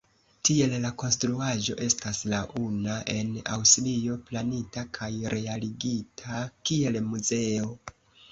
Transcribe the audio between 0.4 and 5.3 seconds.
Tiel la konstruaĵo estas la una en Aŭstrio planita kaj